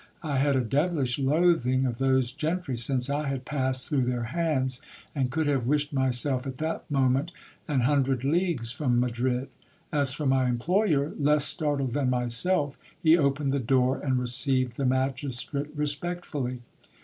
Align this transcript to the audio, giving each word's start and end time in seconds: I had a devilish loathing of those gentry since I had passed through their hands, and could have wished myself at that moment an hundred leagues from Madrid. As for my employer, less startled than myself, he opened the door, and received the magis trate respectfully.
I 0.23 0.37
had 0.37 0.55
a 0.55 0.61
devilish 0.61 1.19
loathing 1.19 1.85
of 1.85 1.99
those 1.99 2.31
gentry 2.31 2.75
since 2.75 3.07
I 3.07 3.27
had 3.27 3.45
passed 3.45 3.87
through 3.87 4.05
their 4.05 4.23
hands, 4.33 4.81
and 5.13 5.29
could 5.29 5.45
have 5.45 5.67
wished 5.67 5.93
myself 5.93 6.47
at 6.47 6.57
that 6.57 6.89
moment 6.89 7.31
an 7.67 7.81
hundred 7.81 8.23
leagues 8.23 8.71
from 8.71 8.99
Madrid. 8.99 9.49
As 9.93 10.11
for 10.11 10.25
my 10.25 10.47
employer, 10.47 11.11
less 11.19 11.45
startled 11.45 11.93
than 11.93 12.09
myself, 12.09 12.79
he 12.99 13.15
opened 13.15 13.51
the 13.51 13.59
door, 13.59 13.99
and 13.99 14.17
received 14.17 14.75
the 14.75 14.87
magis 14.87 15.39
trate 15.43 15.69
respectfully. 15.77 16.61